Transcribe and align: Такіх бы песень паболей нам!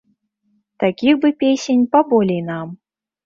Такіх 0.83 1.13
бы 1.25 1.29
песень 1.43 1.85
паболей 1.97 2.41
нам! 2.51 2.67